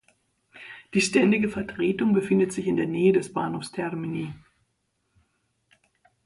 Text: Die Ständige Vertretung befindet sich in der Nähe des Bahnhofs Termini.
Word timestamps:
Die 0.95 1.01
Ständige 1.01 1.47
Vertretung 1.47 2.11
befindet 2.13 2.51
sich 2.51 2.65
in 2.65 2.75
der 2.75 2.87
Nähe 2.87 3.13
des 3.13 3.31
Bahnhofs 3.33 3.71
Termini. 3.71 4.33